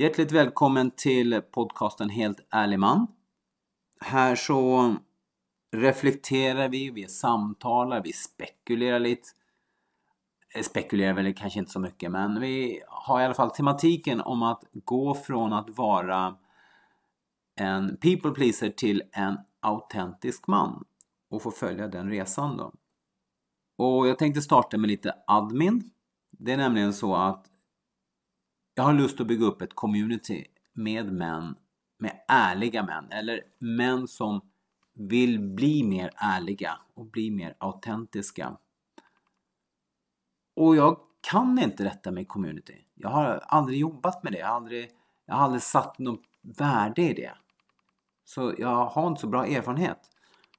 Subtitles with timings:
[0.00, 3.06] Hjärtligt välkommen till podcasten Helt ärlig man.
[4.00, 4.94] Här så
[5.72, 9.28] reflekterar vi, vi samtalar, vi spekulerar lite.
[10.54, 14.42] Eh, spekulerar väl kanske inte så mycket men vi har i alla fall tematiken om
[14.42, 16.36] att gå från att vara
[17.56, 20.84] en people pleaser till en autentisk man
[21.30, 22.72] och få följa den resan då.
[23.76, 25.90] Och jag tänkte starta med lite admin.
[26.30, 27.49] Det är nämligen så att
[28.80, 31.54] jag har lust att bygga upp ett community med män,
[31.98, 34.40] med ärliga män eller män som
[34.94, 38.56] vill bli mer ärliga och bli mer autentiska.
[40.56, 42.84] Och jag kan inte detta med community.
[42.94, 44.38] Jag har aldrig jobbat med det.
[44.38, 44.90] Jag har aldrig,
[45.26, 46.22] jag har aldrig satt något
[46.58, 47.34] värde i det.
[48.24, 50.10] Så jag har inte så bra erfarenhet.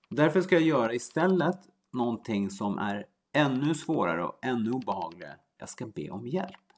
[0.09, 1.59] Därför ska jag göra istället
[1.93, 5.35] någonting som är ännu svårare och ännu obehagligare.
[5.57, 6.70] Jag ska be om hjälp.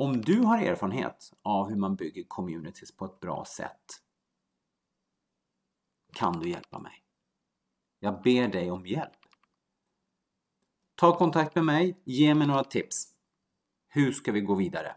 [0.00, 3.84] Om du har erfarenhet av hur man bygger communities på ett bra sätt
[6.12, 6.92] kan du hjälpa mig.
[7.98, 9.18] Jag ber dig om hjälp.
[10.94, 13.06] Ta kontakt med mig, ge mig några tips.
[13.88, 14.96] Hur ska vi gå vidare?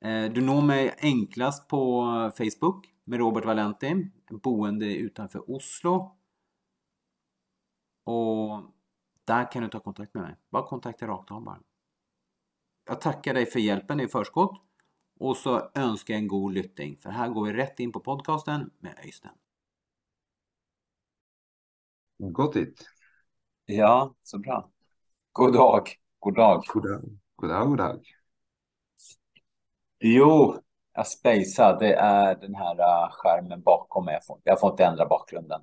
[0.00, 2.02] Eh, du når mig enklast på
[2.36, 6.16] Facebook med Robert Valenti, boende utanför Oslo.
[8.04, 8.62] Och
[9.24, 10.36] där kan du ta kontakt med mig.
[10.50, 11.60] Bara kontakta rakt av bara.
[12.86, 14.60] Jag tackar dig för hjälpen i förskott
[15.18, 18.70] och så önskar jag en god lyttning för här går vi rätt in på podcasten
[18.78, 19.34] med Öystein.
[22.18, 22.88] Gått dit.
[23.66, 24.70] Ja, så bra.
[25.32, 25.88] God dag.
[26.18, 26.64] God dag.
[26.66, 27.02] God dag.
[27.36, 28.00] God dag, god dag.
[30.00, 30.60] Jo,
[30.94, 31.78] jag spejsar.
[31.78, 34.14] Det är den här uh, skärmen bakom mig.
[34.14, 35.60] Jag får, jag får inte ändra bakgrunden.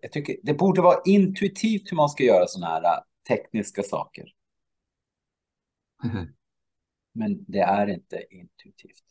[0.00, 4.24] Jag, tycker det borde vara intuitivt hur man ska göra sådana här uh, tekniska saker.
[7.12, 9.04] Men det är inte intuitivt.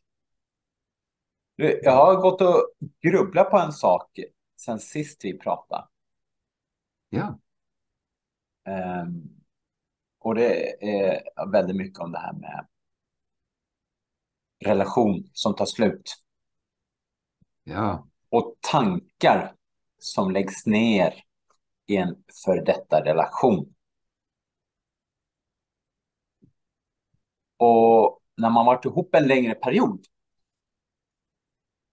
[1.56, 4.20] Jag har gått och grubblat på en sak
[4.60, 5.88] sen sist vi pratade.
[7.10, 7.40] Ja.
[9.04, 9.40] Um,
[10.20, 11.22] och det är
[11.52, 12.68] väldigt mycket om det här med
[14.66, 16.16] relation som tar slut.
[17.64, 18.08] Ja.
[18.30, 19.56] Och tankar
[20.00, 21.24] som läggs ner
[21.86, 23.76] i en för detta relation.
[27.60, 30.06] Och när man varit ihop en längre period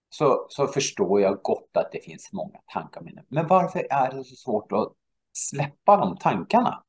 [0.09, 3.01] så, så förstår jag gott att det finns många tankar.
[3.01, 3.25] Med.
[3.27, 4.93] Men varför är det så svårt att
[5.33, 6.83] släppa de tankarna?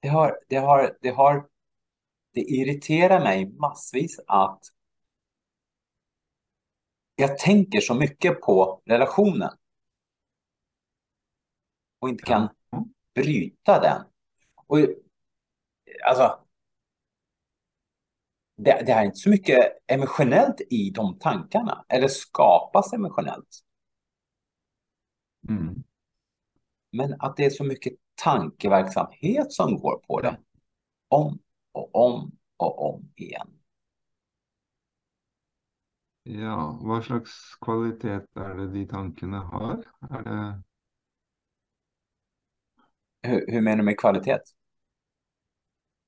[0.00, 1.48] Det har, det har, det har,
[2.32, 4.60] det irriterar mig massvis att
[7.16, 9.50] jag tänker så mycket på relationen
[11.98, 12.48] och inte kan
[13.14, 14.15] bryta den.
[14.66, 14.78] Och
[16.08, 16.46] alltså,
[18.56, 23.60] det, det är inte så mycket emotionellt i de tankarna, eller skapas emotionellt.
[25.48, 25.74] Mm.
[26.92, 30.40] Men att det är så mycket tankeverksamhet som går på det.
[31.08, 31.38] Om
[31.72, 33.50] och om och om igen.
[36.22, 39.84] Ja, vad slags kvalitet är det de tankarna har?
[40.10, 40.62] Är det...
[43.26, 44.38] Hur, hur menar du med kvalitet?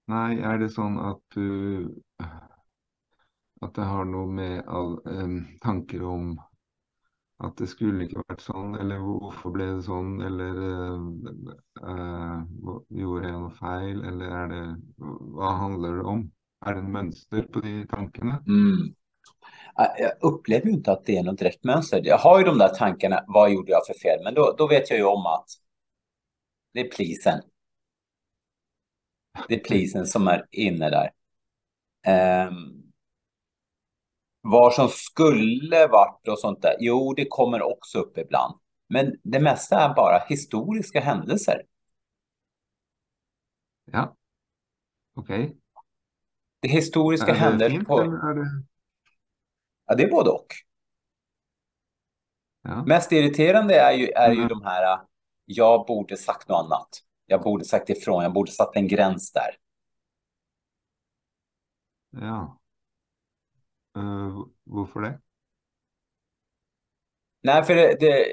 [0.06, 1.88] Nej, är det så att du
[3.60, 6.42] att det har något med all, um, tankar om
[7.38, 10.54] att det skulle inte varit sån eller varför blev det sån eller
[11.82, 12.42] uh,
[12.88, 14.76] gjorde jag något fel eller är det
[15.20, 16.30] vad handlar det om?
[16.66, 18.42] Är det en mönster på de tankarna?
[18.46, 18.94] Mm.
[19.76, 22.00] Jag upplever ju inte att det är något direkt mönster.
[22.04, 24.24] Jag har ju de där tankarna, vad gjorde jag för fel?
[24.24, 25.46] Men då, då vet jag ju om att
[26.72, 27.42] det är plisen.
[29.48, 31.10] Det är plisen som är inne där.
[32.48, 32.92] Um,
[34.40, 38.58] vad som skulle varit och sånt där, jo, det kommer också upp ibland.
[38.88, 41.62] Men det mesta är bara historiska händelser.
[43.84, 44.16] Ja,
[45.14, 45.44] okej.
[45.44, 45.56] Okay.
[46.60, 47.84] Det historiska händelser.
[47.84, 48.00] På...
[48.00, 48.64] Är det...
[49.86, 50.46] Ja, det är både och.
[52.62, 52.84] Ja.
[52.84, 54.48] Mest irriterande är ju, är ju mm.
[54.48, 55.00] de här,
[55.50, 56.88] jag borde sagt något annat.
[57.26, 59.56] Jag borde sagt ifrån, jag borde satt en gräns där.
[62.10, 62.58] Ja.
[63.98, 65.20] Uh, varför det?
[67.42, 68.26] Nej, för det, det,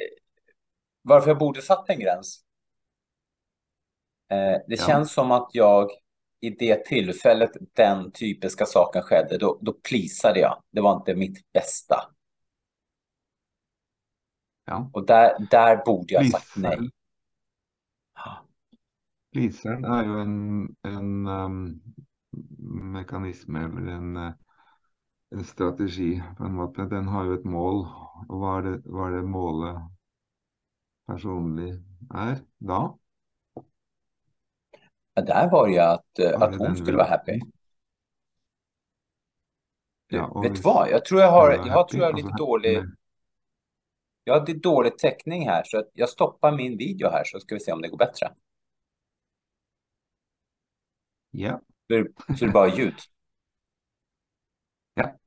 [1.02, 2.44] varför jag borde satt en gräns?
[4.30, 4.86] Eh, det ja.
[4.88, 5.92] känns som att jag
[6.40, 10.64] i det tillfället den typiska saken skedde, då, då plisade jag.
[10.72, 12.12] Det var inte mitt bästa.
[14.66, 14.90] Ja.
[14.94, 16.40] Och där, där borde jag Plisar.
[16.40, 16.90] sagt nej.
[19.36, 21.82] Plisaren är ju en, en um,
[22.92, 24.34] mekanisme eller en, eh,
[25.32, 26.82] en strategi, på en måte.
[26.82, 27.82] Den har jo et mål.
[28.30, 29.82] Og hva er det, hva er det målet
[31.12, 31.74] personlig
[32.16, 32.80] er da?
[35.14, 37.40] Ja, där var ju att, eh, Hva er att hon skulle vara happy.
[40.08, 40.90] Ja, og Vet du vad?
[40.90, 42.84] Jag tror jag har, jag har, happy, tror jag har lite happy dålig,
[44.24, 47.60] jag har lite dålig täckning här så jag stoppar min video här så ska vi
[47.60, 48.32] se om det går bättre.
[51.38, 51.62] Ja.
[51.88, 52.06] Så
[52.38, 52.96] så det är bara ljud.
[54.94, 55.18] Ja.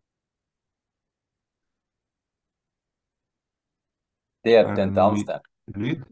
[4.42, 5.40] Det hjälpte det inte alls det.
[5.66, 6.04] lyd?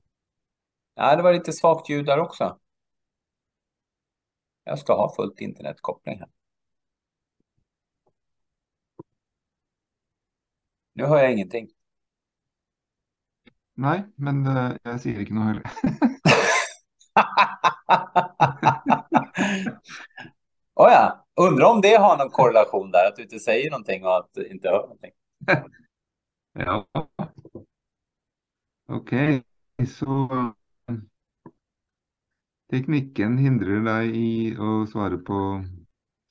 [0.94, 2.58] Ja, det var lite svagt ljud där också.
[4.64, 6.28] Jag ska ha fullt internetkoppling här.
[10.92, 11.68] Nu hör jag ingenting.
[13.76, 15.64] Nei, men eh, jeg sier ikke noe heller.
[20.78, 24.16] Oh ja, undrar om det har någon korrelation där, att du inte säger någonting och
[24.16, 25.10] att du inte hör någonting.
[26.58, 26.86] Ja.
[28.88, 29.10] OK,
[29.88, 30.28] så
[30.88, 30.96] eh,
[32.70, 35.40] teknikken hindrer deg i å svare på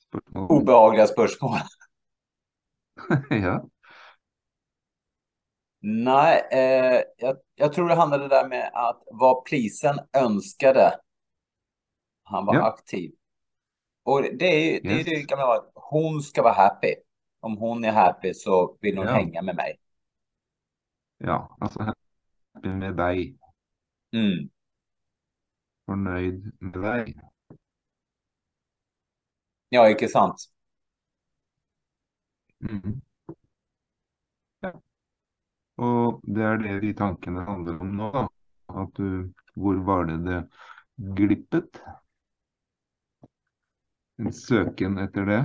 [0.08, 0.46] spørsmål?
[0.50, 1.58] Obehagliga spörsmål.
[3.30, 3.68] ja.
[5.80, 11.00] Nej, eh, jag, jag tror det handlade där med att vad polisen önskade.
[12.26, 12.62] Han var Ja.
[12.66, 13.12] aktiv.
[14.02, 15.04] Och det är ju det, är Yes.
[15.06, 16.94] det gamla vanliga, hon ska vara happy.
[17.40, 19.12] Om hon är happy så vill hon Ja.
[19.12, 19.78] hänga med mig.
[21.18, 21.56] ja.
[21.60, 21.82] Altså
[22.54, 23.38] happy med deg.
[24.12, 24.50] Mm.
[25.86, 27.14] Fornøyd med deg.
[29.68, 30.46] Ja, inte sant?
[32.60, 33.00] Mhm.
[34.62, 34.70] Ja.
[35.76, 38.26] Og det er det de tankene handler om nå, da.
[38.68, 40.40] At du Hvor var det det
[41.16, 41.78] glippet?
[44.18, 45.40] En søken etter det.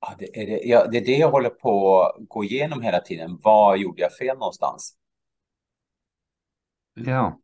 [0.00, 3.00] Ja, det, är det, ja, det är det jag håller på att gå igenom hela
[3.00, 3.38] tiden.
[3.42, 4.96] Vad gjorde jag fel någonstans?
[7.06, 7.38] Ja.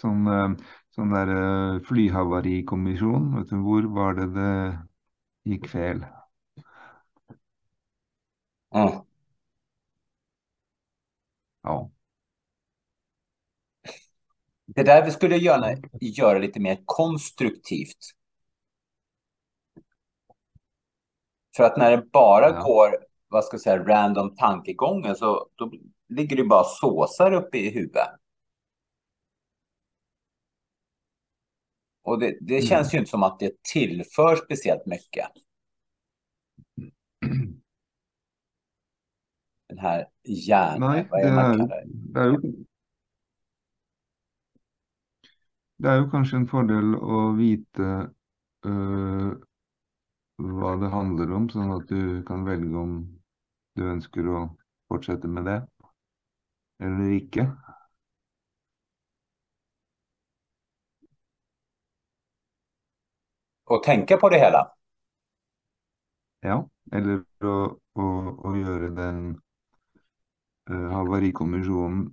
[0.00, 0.54] Sånn, eh,
[0.96, 1.80] sånn der eh.
[3.36, 4.52] Vet du, hvor var det det
[5.52, 6.04] gikk feil?
[8.70, 9.02] Mm.
[11.62, 11.90] Ja.
[14.66, 17.96] Det där vi skulle göra, göra lite mer konstruktivt.
[21.58, 22.62] För att när det bara Ja.
[22.62, 22.96] går,
[23.28, 25.72] vad ska jag säga, random tankegångar så då
[26.08, 28.08] ligger det bara såsar uppe i huvudet.
[32.02, 32.66] Och det, det Mm.
[32.66, 35.28] känns ju inte som att det tillför speciellt mycket.
[39.68, 41.84] Den här hjärnan, Nei, vad är det man kallar det?
[42.14, 42.34] det jo
[45.90, 47.82] er jo kanskje en fordel å vite
[48.66, 49.32] øh,
[50.38, 53.00] hva det handler om, sånn at du kan velge om
[53.78, 54.46] du ønsker å
[54.90, 55.58] fortsette med det
[56.78, 57.56] eller ikke.
[63.64, 64.72] Och tänka på det hela.
[66.40, 67.54] Ja, eller å,
[67.98, 68.06] å,
[68.46, 69.18] å gjøre den
[70.70, 72.04] øh, havarikommisjonen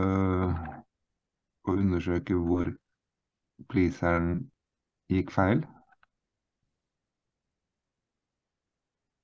[0.00, 0.56] øh,
[1.68, 2.72] og undersøke hvor
[3.68, 4.48] pleaseren
[5.12, 5.62] gikk feil.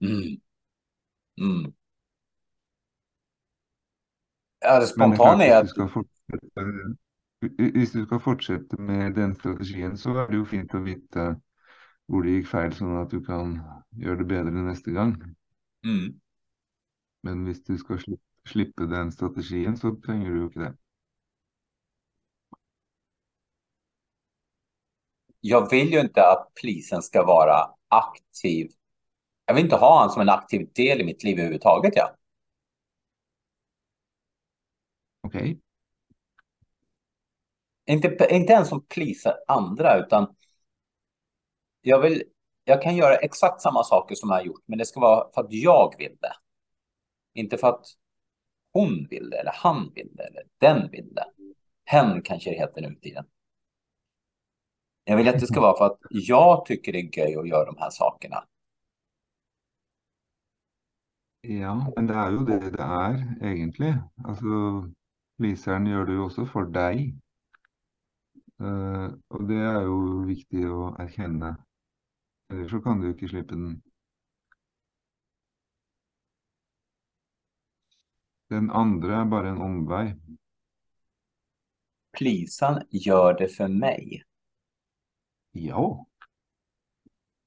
[0.00, 0.40] Mm.
[1.40, 1.72] Mm.
[4.60, 6.64] Ja, det spontana är att du skal fortsette,
[7.72, 11.26] hvis du skal fortsette med den strategien, så er det jo fint å vite
[12.10, 13.56] hvor det gikk feil, sånn at du kan
[13.96, 15.14] gjøre det bedre neste gang.
[15.84, 16.20] mm.
[17.22, 20.72] Men hvis du skal slippe, slippe den strategien, så trenger du jo ikke det.
[25.40, 28.70] jag vill ju inte att polisen ska vara aktiv.
[29.50, 31.92] Jag vill inte ha han som en aktiv del i mitt liv överhuvudtaget.
[31.96, 32.16] Ja.
[35.22, 35.34] OK?
[37.86, 40.36] Inte, inte ens som polisar andra, utan
[41.80, 42.22] jag vill,
[42.64, 45.40] jag kan göra exakt samma saker som jag har gjort, men det ska vara för
[45.40, 46.34] att jag vill det.
[47.34, 47.86] Inte för att
[48.72, 51.26] hon vill det, eller han vill det, eller den vill det.
[51.84, 53.24] Hen kanske det heter nu tiden.
[55.04, 57.64] Jag vill att det ska vara för att jag tycker det är göj att göra
[57.64, 58.44] de här sakerna.
[61.42, 63.94] Ja, men det er jo det det er, egentlig.
[64.24, 64.90] Altså,
[65.38, 67.14] pleaseren gjør det jo også for deg.
[68.60, 71.54] Eh, og det er jo viktig å erkjenne.
[72.50, 73.80] Ellers så kan du ikke slippe den.
[78.50, 80.04] Den andre er bare en omvei.
[82.18, 84.22] Plisan gör det för mig.
[85.52, 86.06] Ja,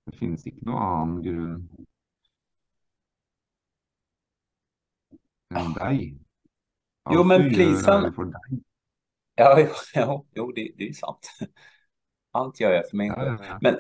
[0.06, 1.88] Det finns inte någon annan grund
[5.58, 6.18] än dig.
[7.12, 8.64] Jo, Allt men gör pleasen- är för dig.
[9.36, 11.30] Ja, jo, jo, jo det, det är sant.
[12.32, 13.58] Allt gör jag för min Ja, ja, ja.
[13.62, 13.80] Men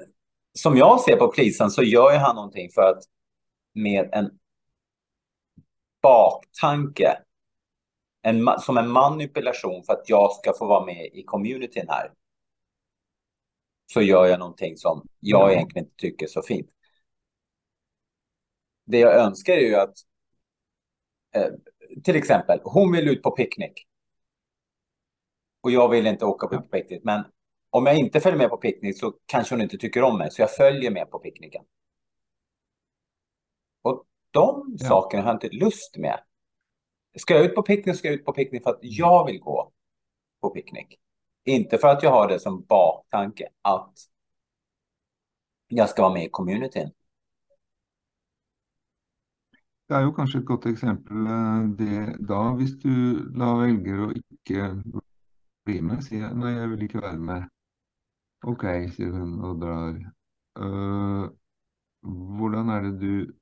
[0.59, 3.03] som jag ser på Plisan så gör ju han någonting för att
[3.73, 4.39] med en
[6.01, 7.17] baktanke,
[8.21, 12.11] en, som en manipulation för att jag ska få vara med i communityn här.
[13.93, 15.53] Så gör jag någonting som jag Ja.
[15.53, 16.69] egentligen inte tycker är så fint.
[18.85, 19.93] Det jag önskar är ju att
[22.03, 23.87] till exempel, hon vill ut på picknick.
[25.61, 27.23] Och jag vill inte åka på picknick, men
[27.69, 30.41] om jag inte följer med på picknick så kanske hon inte tycker om mig, så
[30.41, 31.63] jag följer med på picknicken.
[33.81, 34.87] Och de Ja.
[34.87, 36.19] sakerna har jag inte lust med.
[37.17, 39.71] Ska jag ut på picknick ska jag ut på picknick för att jag vill gå
[40.41, 40.99] på picknick.
[41.45, 43.93] Inte för att jag har det som baktanke att
[45.67, 46.91] jag ska vara med i communityn.
[49.89, 52.93] Det er jo kanskje et godt eksempel eh, det da, hvis du
[53.39, 54.69] da velger å ikke
[55.67, 57.47] bli med, sier jeg nei, jeg vil ikke være med.
[58.53, 58.63] Ok,
[58.95, 59.97] sier hun og drar.
[60.59, 61.27] Uh,
[62.03, 63.33] hvordan er det du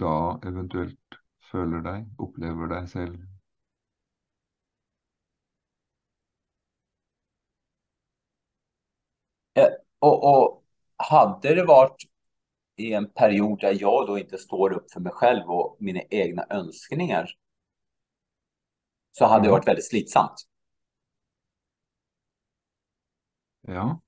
[0.00, 0.16] da
[0.48, 1.18] eventuelt
[1.50, 3.18] føler deg, opplever deg selv?
[9.56, 10.62] Eh, och, och
[10.96, 11.96] hade det varit
[12.76, 16.46] i en period där jag då inte står upp för mig själv och mina egna
[16.50, 17.26] önskningar
[19.12, 19.52] så hade det Mm.
[19.52, 20.46] varit väldigt slitsamt.
[23.60, 24.00] Ja,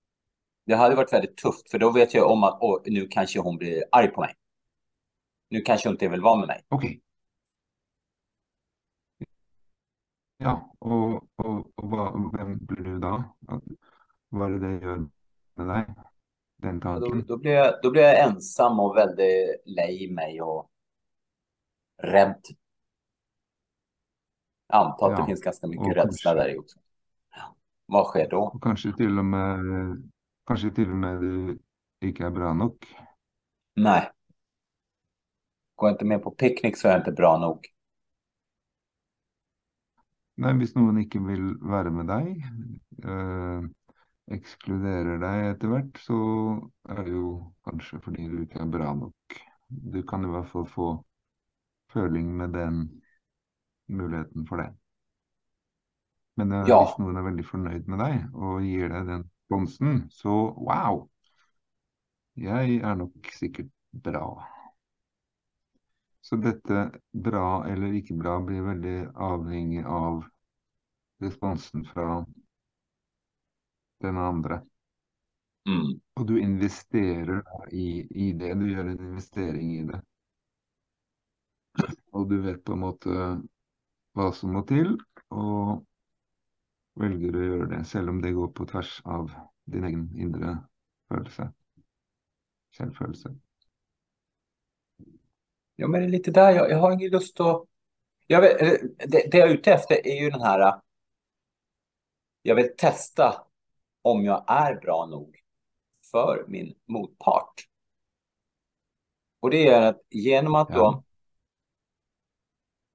[0.66, 3.56] Det hade varit väldigt tufft för då vet jag om att åh, nu kanske hon
[3.56, 4.34] blir arg på mig.
[5.50, 6.64] Nu kanske hon inte vill vara med mig.
[6.68, 6.84] ok.
[10.40, 13.12] Ja, og, og, og hva, hvem blir du da?
[14.30, 15.00] Hva er det det gjør
[15.58, 15.88] med deg,
[16.62, 20.70] den Och Då, då, blir jag, då blir jag ensam och väldigt lej mig och
[22.02, 22.42] rädd.
[24.68, 26.78] Jag antar att det Ja, finns ganska mycket och rädsla kanske- där i också.
[27.36, 27.56] Ja.
[27.86, 28.42] Vad sker då?
[28.54, 30.02] Og kanskje til og med,
[30.46, 31.58] kanskje til og med
[32.02, 32.86] ikke er bra nok.
[33.76, 34.10] Nej.
[35.76, 37.66] Går jag inte med på picknick så är jag inte bra nog.
[40.38, 42.42] Nei, hvis noen ikke vil være med deg,
[43.04, 43.62] eh,
[44.36, 46.18] ekskluderer deg etter hvert, så
[46.92, 47.28] er det jo
[47.68, 49.38] kanskje fordi du ikke er bra nok.
[49.68, 50.88] Du kan i hvert fall få
[51.92, 52.82] føling med den
[53.88, 54.68] muligheten for det.
[56.36, 56.84] Men Ja.
[56.84, 61.08] hvis noen er veldig fornøyd med deg og gir deg den responsen, så wow!
[62.36, 64.28] Jeg er nok sikkert bra.
[66.22, 68.96] Så dette bra eller ikke bra blir veldig
[69.28, 70.20] avhengig av
[71.24, 72.20] responsen fra
[74.02, 74.62] den andre.
[75.68, 75.98] Mm.
[76.16, 80.00] Og du investerer da i, i det, du gjør en investering i det.
[82.16, 83.18] Og du vet på en måte
[84.16, 84.96] hva som må til,
[85.30, 85.84] og
[86.98, 89.28] velger å gjøre det, selv om det går på tvers av
[89.70, 90.56] din egen indre
[91.12, 91.50] følelse.
[92.74, 93.34] Selvfølelse.
[95.76, 97.64] Ja, men det är lite där jag, jag har ingen lust att...
[98.26, 98.58] Jag vet,
[99.10, 100.80] det, det jag är ute efter är ju den här...
[102.42, 103.47] Jag vill testa
[104.10, 105.40] om jag är bra nog
[106.10, 107.54] för min motpart.
[109.40, 111.02] Och det är att genom att då Ja.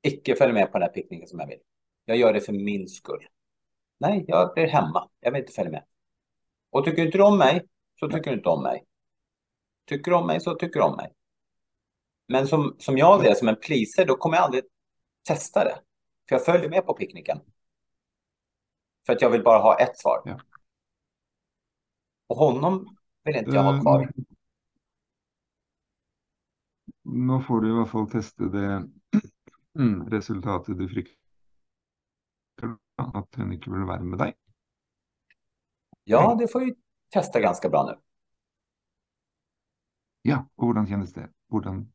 [0.02, 1.60] icke följa med på den här picknicken som jag vill.
[2.06, 3.28] Jag gör det för min skull.
[3.98, 5.10] Nej, jag blir hemma.
[5.20, 5.84] Jag vill inte följa med.
[6.70, 7.68] Och tycker inte du om mig
[8.00, 8.86] så tycker du inte om mig.
[9.86, 11.14] Tycker du om mig så tycker du om mig.
[12.28, 14.64] Men som, som jag är, som en pleaser, då kommer jag aldrig
[15.28, 15.80] testa det.
[16.30, 17.40] För jag följer med på picknicken.
[19.06, 20.22] För att jag vill bara ha ett svar.
[20.26, 20.40] Ja.
[22.34, 24.12] Och honom vill inte jag ha Eh, kvar.
[27.04, 28.90] Nå får du i hvert fall teste det
[29.80, 31.18] mm, resultatet du frykter,
[32.98, 34.34] da, at hun ikke vil være med deg.
[36.04, 36.76] Ja, det får ju
[37.14, 38.02] testa ganska bra nu.
[40.24, 41.30] Ja, og hvordan kjennes det?
[41.48, 41.86] Hvordan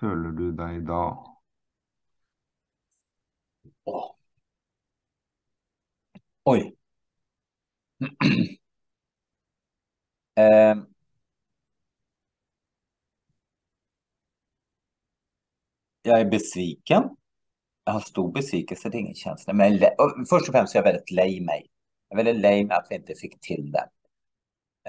[0.00, 1.02] føler du deg da?
[3.84, 4.16] Åh.
[6.44, 6.76] Oj.
[10.34, 10.86] Ehm.
[16.02, 17.02] jag är besviken.
[17.84, 19.52] Jag har stor besvikelse, det är ingen känsla.
[19.52, 21.66] Men och först och främst är jag väldigt lej mig.
[22.08, 23.88] Jag är väldigt lej med att vi inte fick till det.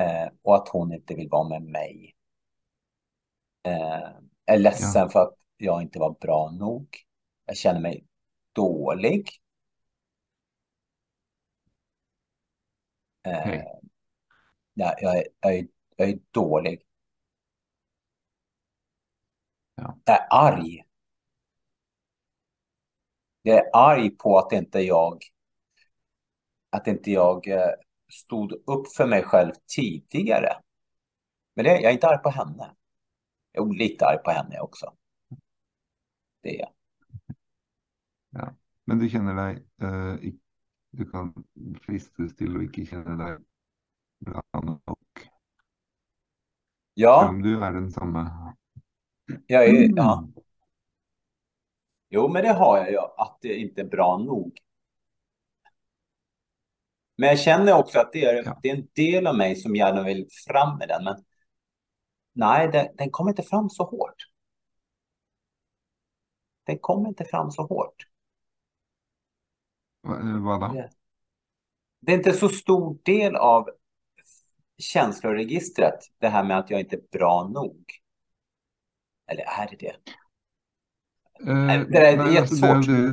[0.04, 2.16] Eh, och att hon inte vill vara med mig.
[3.64, 3.74] Eh,
[4.46, 6.88] jag är ledsen för att jag inte var bra nog.
[7.46, 8.06] Jag känner mig
[8.54, 9.30] dålig.
[13.24, 13.81] Eh,
[14.82, 16.82] Jag, är, jag, är, jag är dålig.
[19.76, 19.98] Ja.
[20.06, 20.84] Jag är arg.
[23.42, 25.24] Jag är arg på att inte jag
[26.70, 27.74] att inte jag eh,
[28.10, 30.54] stod upp för mig själv tidigare.
[31.54, 32.76] Men det, jag är inte arg på henne.
[33.52, 34.94] Jag är lite arg på henne också.
[36.42, 36.74] Det är jag.
[38.30, 38.56] Ja.
[38.86, 40.34] Men du känner dig, eh,
[40.92, 41.44] du kan
[41.82, 43.38] fristes till att inte känna dig
[44.22, 44.82] bra nog.
[46.94, 48.54] Ja, Om du är densamma.
[49.48, 49.94] jag är, Mm.
[49.98, 50.28] ja.
[52.10, 52.98] Jo, men det har jag ju.
[53.18, 54.58] Att det inte är bra nog.
[57.16, 58.60] Men jag känner också att det är, Ja.
[58.64, 61.04] det är en del av mig som gärna vill fram med den.
[61.04, 61.24] Men
[62.34, 64.16] nej, den, den kommer inte fram så hårt.
[66.64, 68.08] Den kommer inte fram så hårt.
[70.08, 70.88] Eh, Vad då?
[72.00, 73.70] Det är inte så stor del av
[74.82, 77.86] känsloregistret, det här med att jag inte är bra nog.
[79.32, 79.96] Eller är det det?
[81.52, 82.86] Eh, det är nei, altså, det jättesvårt.
[82.86, 83.12] det,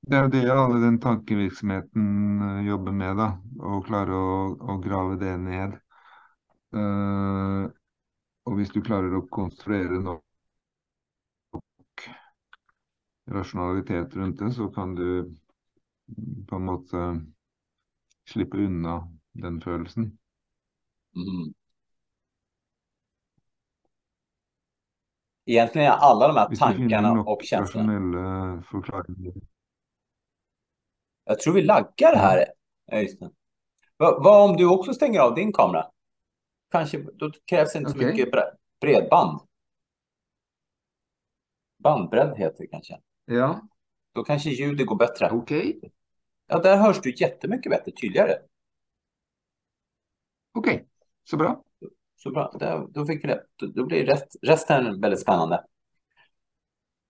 [0.00, 3.28] det jo det alle den tankevirksomheten eh, jobber med, da.
[3.60, 5.76] Å klare å, grave det ned.
[6.74, 7.64] Eh,
[8.44, 10.24] og hvis du klarer å konstruere nok
[13.30, 15.36] rasjonalitet rundt det, så kan du
[16.48, 17.04] på en måte
[18.26, 20.19] slippe unna den følelsen.
[21.16, 21.54] Mm.
[25.44, 28.62] Egentligen är alla de här tankarna och känslorna.
[28.62, 29.32] forklaringer.
[31.24, 32.44] Jag tror vi laggar här.
[32.86, 33.30] Ja, just det.
[33.96, 35.90] Vad, vad om du också stänger av din kamera?
[36.70, 38.06] Kanske, då krävs inte så Okej.
[38.12, 39.40] mycket bre- bredband.
[41.78, 43.00] Bandbredd heter det kanske.
[43.24, 43.60] Ja,
[44.12, 45.30] Då kanske ljudet går bättre.
[45.30, 45.50] ok.
[46.46, 48.38] Ja, där hörs du jättemycket bättre, tydligare.
[50.54, 50.68] Ok,
[51.30, 51.62] så bra.
[52.16, 53.42] Så bra, där, då fick vi det.
[53.56, 55.64] Då, då blir rest, resten väldigt spännande.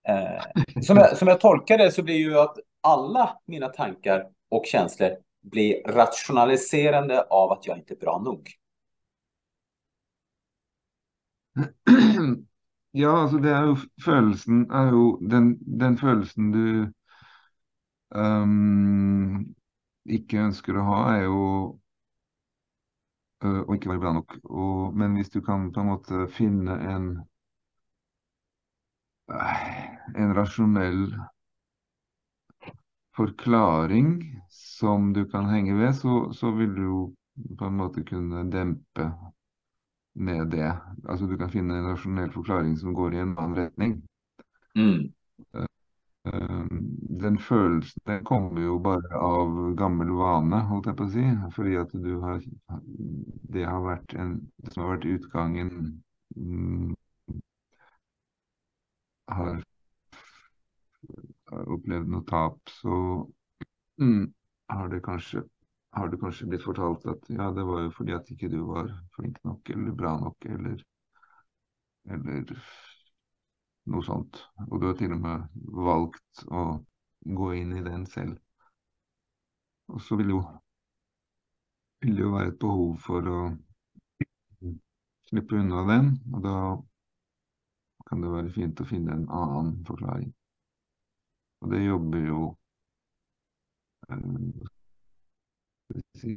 [0.07, 0.43] Eh,
[0.81, 5.11] som, jag, som jag tolkar det så blir ju att alla mina tankar och känslor
[5.41, 8.51] blir rationaliserande av att jag inte är bra nog.
[12.93, 16.65] Ja, altså det jo følelsen er jo den, den følelsen du
[18.11, 19.45] ehm,
[20.03, 21.45] ikke ønsker å ha, er jo
[23.47, 24.37] å ikke være bra nok.
[24.49, 27.07] Og, men hvis du kan på en måte finne en
[29.31, 29.65] eh,
[30.21, 31.05] en rasjonell
[33.15, 37.01] forklaring som du kan henge ved, så, så vil du jo
[37.57, 39.11] på en måte kunne dempe
[40.13, 40.71] ned det.
[41.07, 43.97] Altså du kan finne en rasjonell forklaring som går i en annen retning.
[44.75, 45.11] Mm.
[46.25, 51.25] Ehm, den følelsen den kommer jo bare av gammel vane, holdt jeg på å si.
[51.57, 52.41] Fordi at du har
[53.55, 55.71] Det har vært en Det som har vært utgangen
[56.35, 56.93] mm,
[59.27, 59.63] Har
[61.51, 62.95] har opplevd noe tap, så
[64.01, 64.23] mm,
[64.75, 65.43] har det kanskje
[65.99, 68.91] har du kanskje blitt fortalt at ja, det var jo fordi at ikke du var
[69.17, 70.77] flink nok eller bra nok eller
[72.05, 72.45] eller
[73.83, 74.37] något sånt.
[74.69, 76.85] Och du har till och med valt att
[77.19, 78.37] gå in i den själv.
[79.87, 80.43] Och så vill du,
[81.99, 83.57] vill det vara ett behov för att
[85.29, 86.85] slippa undan den, Och då
[88.05, 90.33] kan det vara fint att finna en annan förklaring.
[91.59, 92.55] Och det jobbar ju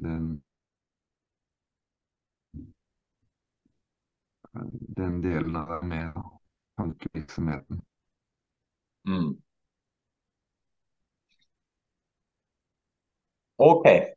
[0.00, 0.42] den
[4.70, 6.12] den delen av det med
[6.76, 7.82] da, tankevirksomheten.
[9.08, 9.42] Mm.
[13.56, 14.14] Okej.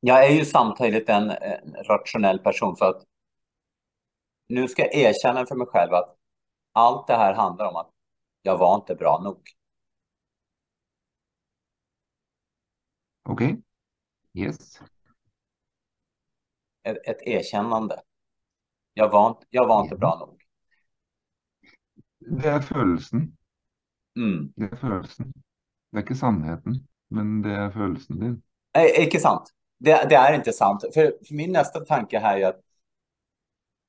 [0.00, 3.02] Jag är ju samtidigt en, en rationell person så att
[4.48, 6.16] nu ska jag erkänna för mig själv att
[6.72, 7.90] allt det här handlar om att
[8.42, 9.42] jag var inte bra nog.
[13.22, 13.62] Okej?
[14.34, 14.80] Yes.
[16.82, 18.00] Ett, ett erkännande.
[18.94, 20.41] Jag var, inte- jag var inte bra nog.
[22.26, 23.38] Det er følelsen.
[24.16, 24.52] Mm.
[24.56, 25.32] Det er følelsen.
[25.90, 28.42] Det er ikke sannheten, men det er følelsen din.
[28.74, 29.52] Nej, icke sant.
[29.78, 30.84] Det, det är inte sant.
[30.94, 32.60] För, för min nästa tanke här är att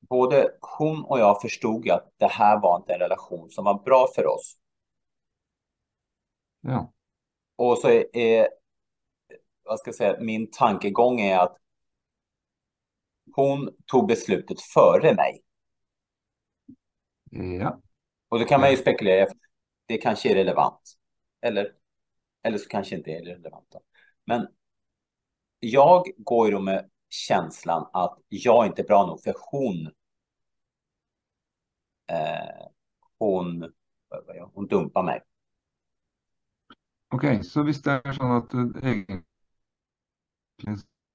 [0.10, 4.08] både hon och jag förstod att det här var inte en relation som var bra
[4.16, 4.58] för oss.
[6.62, 6.94] Ja.
[7.56, 8.50] Och så är, är
[9.64, 11.58] vad ska jag säga, min tankegång är att
[13.36, 15.42] hon tog beslutet före mig.
[17.60, 17.82] Ja.
[18.34, 19.28] Och då kan man ju spekulera,
[19.86, 20.98] det kanske är relevant.
[21.42, 21.72] Eller,
[22.44, 23.68] eller så kanske inte är relevant.
[23.72, 23.82] Då.
[24.26, 24.48] Men
[25.60, 29.86] jag går ju då med känslan att jag inte är bra nog för hon
[32.08, 32.68] eh,
[33.20, 33.72] hon,
[34.54, 35.22] hon dumpar mig.
[37.14, 39.22] Okej, så hvis det er sånn at du egentlig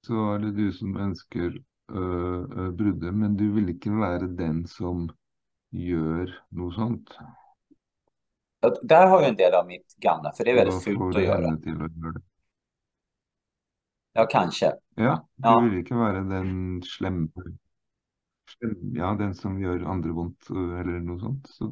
[0.06, 1.58] så er det du som ønsker
[1.90, 5.08] øh, øh, bruddet, men du vil ikke være den som
[5.72, 7.10] gjør noe sånt?
[8.60, 11.16] Att Där har jag en del av mitt gamla, för det är väldigt får fult
[11.16, 11.46] att göra.
[11.46, 12.22] henne til å gjøre det.
[14.12, 14.72] Ja, kanske.
[14.96, 15.78] Ja, du Ja.
[15.78, 17.32] ikke være den slem-
[18.96, 21.46] Ja, den som gjør andre vondt, øh, eller noe sånt.
[21.46, 21.68] Så,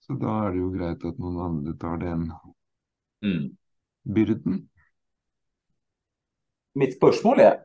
[0.00, 2.32] så da er det jo greit at noen andre tar den
[3.22, 3.56] Mm.
[4.04, 4.68] byrden.
[6.74, 7.64] Mitt spörsmål är,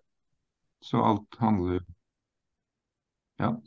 [0.82, 1.80] Så alt handler jo
[3.40, 3.62] Ja.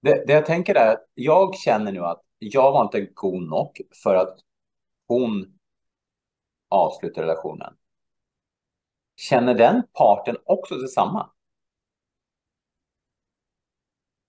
[0.00, 3.80] Det, det jag tänker är att jag känner nu att jag var inte god nog
[4.02, 4.38] för att
[5.08, 5.58] hon
[6.68, 7.74] avslutar relationen.
[9.16, 11.30] Känner den parten också detsamma?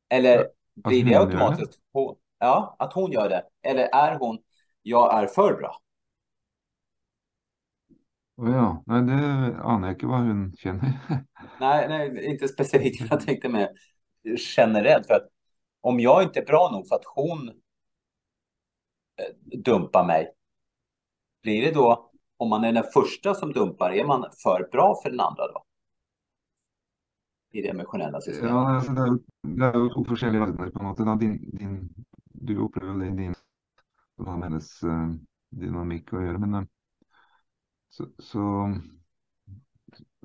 [0.10, 2.16] Eller Att blir det hon automatiskt hon?
[2.40, 3.44] Ja, att hon gör det.
[3.62, 4.40] Eller är hon,
[4.82, 5.82] jag är för bra?
[8.36, 8.84] Ja.
[8.88, 9.18] Nei, det
[9.64, 10.94] aner jeg ikke hva hun kjenner.
[11.62, 13.04] Nej, nej, inte specifikt.
[13.10, 13.70] Jag tänkte mer
[14.58, 15.08] generellt.
[15.08, 15.28] För att
[15.82, 17.56] om jag inte är bra nog för att hon eh,
[19.60, 20.34] dumpar mig,
[21.44, 25.10] blir det då, om man är den första som dumpar, är man för bra för
[25.10, 25.64] den andra då?
[27.54, 28.50] I det emotionella systemet.
[28.50, 31.20] Ja, alltså, det, är jo, det er jo to verdener, på något sätt.
[31.20, 31.90] Din, din,
[32.26, 33.36] du upplever det i din
[34.16, 35.14] som har med hennes uh,
[35.50, 36.38] dynamik att göra.
[36.38, 36.64] Men eh,
[37.90, 38.76] så, så,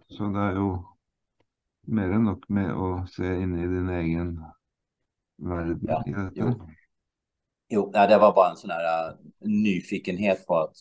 [0.08, 0.78] så det är ju
[1.86, 4.44] mer än nog med att se in i din egen
[5.38, 6.30] verden Ja, dette.
[6.34, 6.52] jo.
[7.68, 10.74] Jo, nej, det var bara en sån här uh, nyfikenhet på att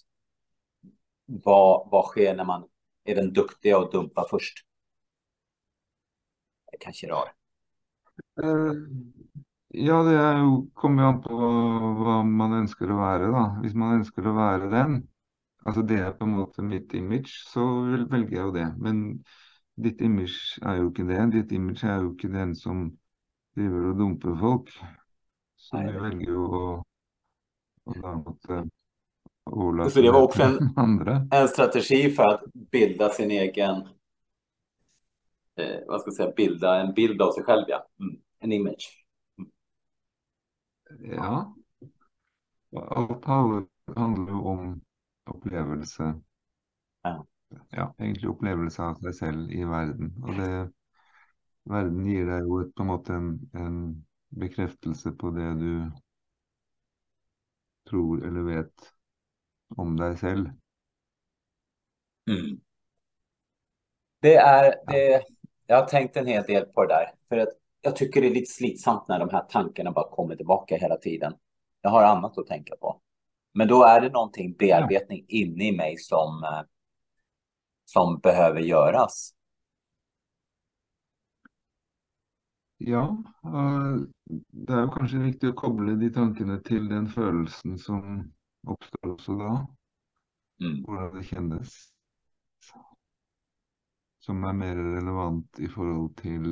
[1.25, 2.67] vad, vad sker när man
[3.03, 4.65] är den duktiga och dumpar först?
[6.71, 7.31] Det kanske är rar.
[8.43, 8.73] Eh,
[9.75, 10.37] Ja, det er
[10.73, 11.35] kommer an på
[11.99, 13.41] hva man ønsker å være, da.
[13.63, 14.93] Hvis man ønsker å være den,
[15.65, 17.65] altså det er på en måte mitt image, så
[18.37, 18.67] jeg jo det.
[18.79, 19.01] Men
[19.75, 21.19] ditt image er jo ikke det.
[21.33, 22.85] Ditt image er jo ikke den som
[23.55, 24.71] driver og dumper folk.
[25.55, 26.63] Så det- velger jo å,
[27.85, 28.69] å måtte
[29.45, 31.29] overlate Så det var också en-.
[31.31, 33.75] En strategi för att bilda sin egen,
[35.55, 37.87] eh, vad ska jag säga, bilda en bild av sig själv, ja.
[37.99, 38.21] Mm.
[38.39, 39.05] En image.
[40.99, 41.55] Ja.
[42.75, 43.65] Alt handler,
[43.95, 44.81] handler jo om
[45.25, 46.21] opplevelse.
[47.01, 47.25] Ja.
[47.69, 50.11] Ja, egentlig opplevelse av seg selv i verden.
[50.23, 50.49] Og det
[51.65, 53.77] Verden gir deg jo et, på en måte en, en
[54.29, 55.71] bekreftelse på det du
[57.89, 58.91] tror eller vet
[59.77, 60.51] om deg selv.
[62.29, 62.59] Mm.
[64.21, 65.23] Det är, det,
[65.67, 67.13] jag har tänkt en hel del på det där.
[67.29, 67.49] För att
[67.81, 71.33] jag tycker det är lite slitsamt när de här tankarna bara kommer tillbaka hela tiden.
[71.81, 73.01] Jag har annat att tänka på.
[73.53, 76.61] Men då är det någonting bearbetning inne i mig som, eh,
[77.85, 79.31] som behöver göras.
[82.85, 83.05] Ja,
[83.45, 83.95] eh,
[84.65, 88.19] det er jo kanskje viktig å koble de tankene til den følelsen som
[88.69, 89.55] oppstår også da.
[90.61, 90.83] Mm.
[90.83, 91.73] hvordan det kjennes.
[94.19, 96.45] Som er mer relevant i forhold til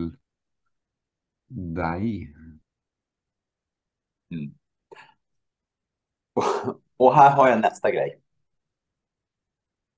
[1.78, 2.34] deg.
[4.32, 4.54] Mm.
[6.34, 8.22] Och, och här har jag nästa grej.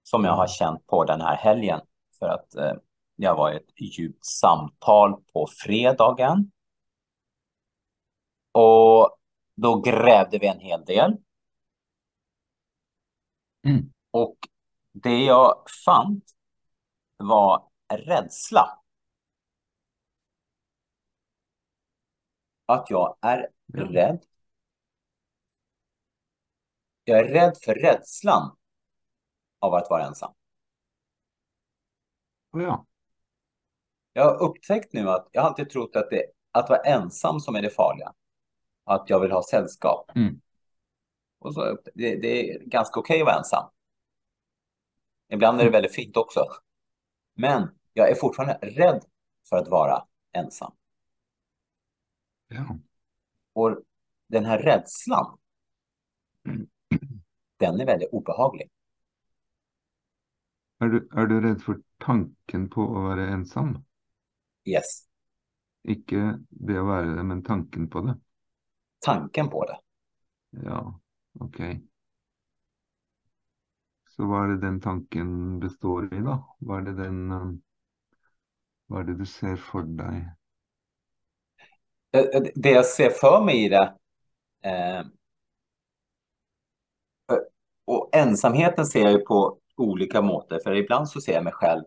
[0.04, 1.82] Som jag har känt på den här helgen.
[2.20, 2.74] För att eh,
[3.16, 6.52] jag var i ett djupt samtal på fredagen.
[8.52, 9.18] Och
[9.56, 11.18] då grävde vi en hel del.
[13.68, 13.92] Mm.
[14.12, 14.38] Och
[14.92, 16.22] det jag fann
[17.18, 18.80] var rädsla.
[22.66, 23.84] Att jag är Ja.
[23.84, 24.26] rädd.
[27.04, 28.58] Jag är rädd för rädslan
[29.60, 30.34] av att vara ensam.
[32.52, 32.86] Ja.
[34.18, 37.62] Jag har upptäckt nu att jag alltid trott att det att vara ensam som är
[37.62, 38.14] det farliga.
[38.84, 40.12] Att jag vill ha sällskap.
[40.16, 40.42] Mm.
[41.40, 43.70] Och så, det, det är ganska okej att vara ensam.
[45.30, 46.46] Ibland är det väldigt fint också.
[47.34, 49.04] Men jag är fortfarande rädd
[49.50, 50.72] för att vara ensam.
[52.48, 52.78] ja.
[53.54, 53.82] Och
[54.28, 55.38] den här rädslan,
[57.58, 58.70] den är väldigt obehaglig.
[60.80, 63.86] Er du, er du redd for tanken på å være ensom?
[64.66, 65.08] Yes,
[65.94, 66.24] Ikke
[66.70, 68.20] det å være det, men tanken på det?
[69.00, 69.78] tanken på det.
[70.52, 70.80] Ja,
[71.40, 71.60] ok.
[74.14, 76.40] Så hva er det den tanken består i, da?
[76.66, 77.56] Hva er det den um,
[78.90, 80.20] Hva er det du ser for deg?
[82.12, 83.94] Eh, det jag ser för mig i det
[84.64, 85.04] eh,
[87.86, 91.84] och ensamheten ser jag ju på olika måter, för ibland så ser jag mig själv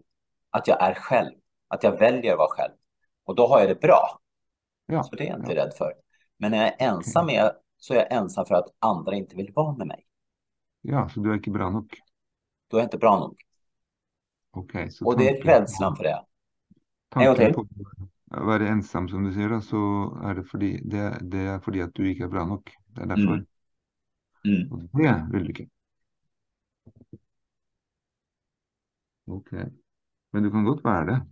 [0.51, 1.33] att jag är själv,
[1.69, 2.73] att jag väljer att vara själv.
[3.25, 4.21] Och då har jag det bra.
[4.87, 5.65] Ja, så det är jag inte ja.
[5.65, 5.95] rädd för.
[6.37, 7.37] Men när jag är ensam okay.
[7.37, 10.07] med, så är jag ensam för att andra inte vill vara med mig.
[10.81, 11.95] Ja, så du är inte bra nog?
[12.69, 13.43] Då är inte bra nog.
[14.53, 16.25] Okay, och det är rädslan för det.
[17.09, 17.67] Tanken på
[18.31, 19.77] att vara ensam som du säger, då, så
[20.25, 22.71] är det, fordi, det, det är för att du inte är bra nog.
[22.87, 23.23] Det är därför.
[23.23, 23.47] Mm.
[24.45, 24.73] Mm.
[24.73, 25.75] Och det vill du inte.
[29.27, 29.59] Okej.
[29.59, 29.71] Okay.
[30.31, 31.27] Men du kan gott vara det.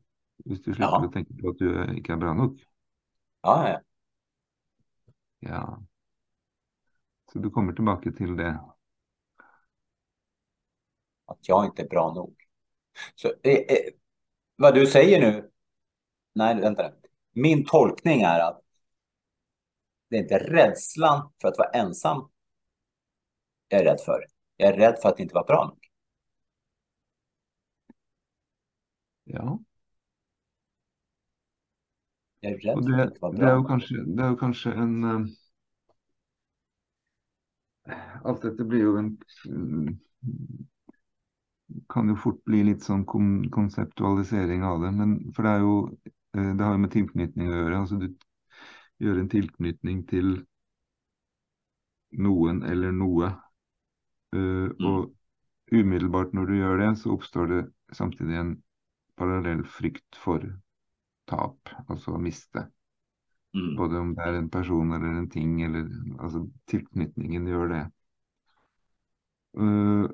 [0.44, 1.10] Om du slipper ja.
[1.12, 2.64] tänka på att du är bra nog.
[3.42, 3.80] Ja, ja.
[5.38, 5.82] Ja.
[7.32, 8.60] Så du kommer tillbaka till det.
[11.26, 12.36] Att jag inte är bra nog.
[13.14, 13.92] Så eh, eh,
[14.56, 15.50] vad du säger nu.
[16.32, 16.92] Nej, vänta.
[17.32, 18.62] Min tolkning är att
[20.08, 22.30] det är inte rädslan för att vara ensam
[23.68, 24.26] jag är rädd för.
[24.56, 25.78] Jag är rädd för att inte vara bra nog.
[29.24, 29.58] Ja.
[32.50, 33.46] Jag är rädd det, för att inte vara bra.
[33.46, 35.26] Det är kanske, det är kanske en uh,
[38.24, 39.18] Allt detta blir ju en
[41.88, 44.90] kan ju fort bli lite sån kon konceptualisering av det.
[44.90, 45.82] Men för det är ju
[46.36, 47.78] eh, det har ju med tillknytning att göra.
[47.78, 48.16] Alltså du
[48.98, 50.44] gör en tillknytning till
[52.10, 53.32] någon eller något.
[54.36, 54.94] Uh, mm.
[54.94, 55.12] Och
[55.72, 58.62] omedelbart när du gör det så uppstår det samtidigt en
[59.16, 60.60] parallell frykt för
[61.26, 62.70] tap, alltså miste.
[63.54, 63.76] Mm.
[63.76, 67.90] Både om det är en person eller en ting, eller alltså tillknytningen gör det.
[69.62, 70.10] Uh,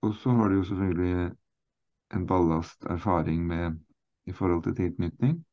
[0.00, 1.36] och så har du ju såklart
[2.08, 3.84] en ballast erfaring med
[4.24, 5.44] i förhållande till tillknytning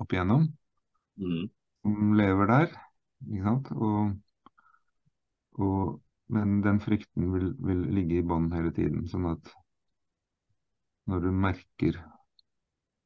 [0.00, 0.56] upp igenom.
[1.16, 1.48] Mm.
[1.82, 2.70] Som lever där.
[3.70, 4.12] Och,
[5.52, 9.08] och, men den frykten vill, vill ligga i bånd hela tiden.
[9.08, 9.54] Så att
[11.04, 12.06] när du märker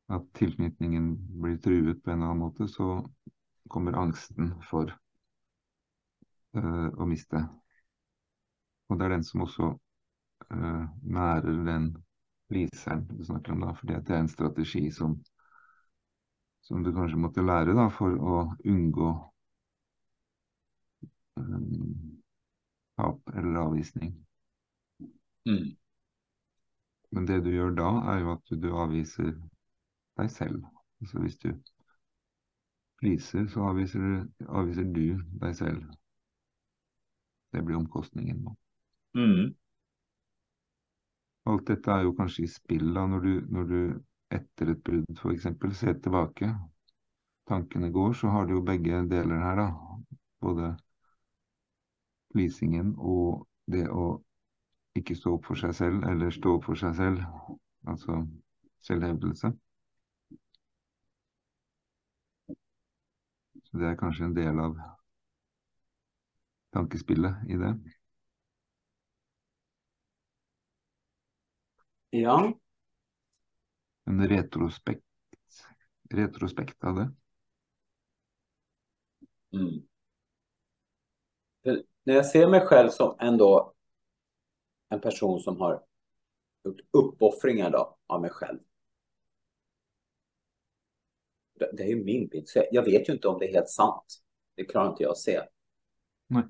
[0.07, 3.11] att tillknytningen blir truet på en annan måte, så
[3.69, 4.99] kommer angsten för
[6.57, 7.49] uh, att mista.
[8.87, 9.79] Och det är den som också
[10.53, 12.05] uh, närer den
[12.49, 15.25] liseren du snakker om, da, fordi det är en strategi som,
[16.61, 19.33] som du kanske måste lära da, for å unngå
[21.35, 22.23] um,
[22.97, 24.27] tap eller avvisning.
[25.45, 25.77] Mm.
[27.11, 29.25] Men det du gör då är ju att du avvisar
[30.17, 30.63] dig själv.
[31.01, 31.63] Alltså om du
[33.01, 35.83] pleaser så avvisar du, avvisar du dig själv.
[37.51, 38.57] Det blir omkostningen då.
[39.21, 39.55] Mm.
[41.45, 45.31] Allt detta är ju kanske i spill när du, när du efter ett brud för
[45.31, 46.69] exempel ser tillbaka.
[47.45, 50.03] Tankene går så har du ju bägge delar här då.
[50.41, 50.79] Både
[52.33, 54.23] pleasingen och det att
[54.95, 57.19] inte stå upp för sig själv eller stå upp för sig själv.
[57.87, 58.29] Alltså
[58.89, 59.53] självhävdelse.
[63.73, 64.81] Det är kanske en del av
[66.71, 67.79] tankespillet i det.
[72.11, 72.59] Ja.
[74.05, 75.05] En retrospekt,
[76.11, 77.13] retrospekt av det.
[79.53, 79.87] Mm.
[82.05, 83.75] När jag ser mig själv som ändå
[84.89, 85.85] en person som har
[86.65, 88.59] gjort uppoffringar då, av mig själv.
[91.73, 92.49] Det, är ju min bild.
[92.49, 94.23] Så jag, vet ju inte om det är helt sant.
[94.55, 95.41] Det klarar inte jag att se.
[96.27, 96.43] Nej.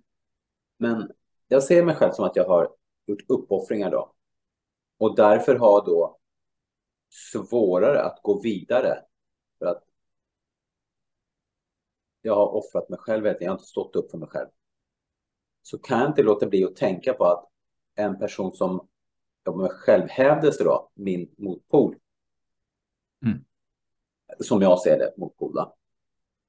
[0.79, 1.11] Men
[1.49, 2.75] jag ser mig själv som att jag har
[3.07, 4.13] gjort uppoffringar då.
[4.99, 6.19] Och därför har då
[7.11, 8.99] svårare att gå vidare.
[9.59, 9.85] För att
[12.23, 14.49] jag har offrat mig själv, jag har inte stått upp för mig själv.
[15.63, 17.49] Så kan jag inte låta bli att tänka på att
[17.95, 18.89] en person som
[19.47, 21.97] jobbar med självhävdelse då, min motpol.
[24.39, 25.55] Som jag ser det, motpol.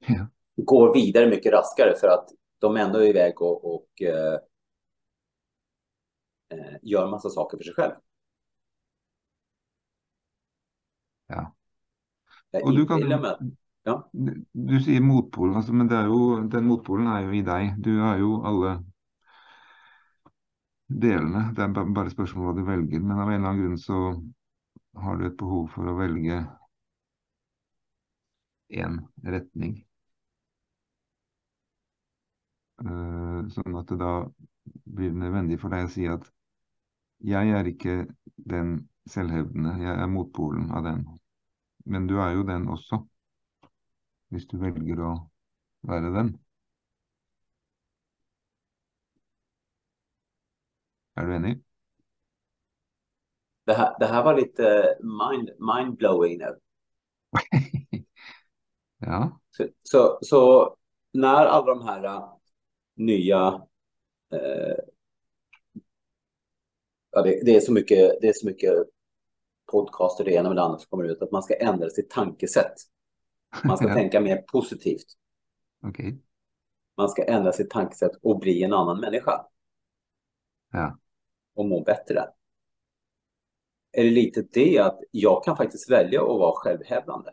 [0.08, 0.28] Ja.
[0.56, 4.34] Går vidare mycket raskare för att de ändå är iväg och, och eh,
[6.50, 7.93] eh, gör massa saker för sig själv.
[11.28, 11.56] Ja.
[12.63, 14.10] och du kan, med, ja.
[14.12, 17.76] du, du säger motpol, alltså, men det är ju, den motpolen är ju i dig.
[17.78, 18.84] Du har ju alla
[20.88, 21.54] delene.
[21.56, 23.00] Det er bare spørsmål hva du velger.
[23.02, 24.00] Men av en eller annen grunn så
[25.04, 26.43] har du et behov for å velge
[28.74, 29.76] én retning.
[32.84, 34.14] Uh, sånn at det da
[34.98, 36.26] blir nødvendig for deg å si at
[37.24, 37.98] jeg er ikke
[38.52, 38.74] den
[39.10, 41.04] selvhevdende, jeg er motpolen av den.
[41.86, 43.04] Men du er jo den også.
[44.34, 45.14] Hvis du velger å
[45.88, 46.34] være den.
[51.16, 51.54] Er du enig?
[53.66, 56.60] Det här, det här var lite mind, mind-blowing nu.
[59.06, 59.39] Ja.
[59.50, 60.76] Så, så, så
[61.12, 62.34] när alla de här uh,
[62.96, 63.62] nya
[64.34, 64.76] eh,
[67.12, 68.74] ja, det, det, är så mycket, det är så mycket
[69.72, 72.74] podcaster det ena med det andra som kommer ut att man ska ändra sitt tankesätt.
[73.63, 73.94] Man ska Ja.
[73.94, 75.08] tänka mer positivt.
[75.82, 76.18] Okej.
[76.98, 79.46] Man ska ändra sitt tankesätt och bli en annan människa
[80.72, 80.98] Ja.
[81.56, 82.28] och må bättre.
[83.92, 87.32] Är det lite det att jag kan faktiskt välja att vara självhävdande?